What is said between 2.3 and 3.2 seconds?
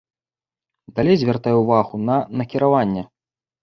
накіраванне.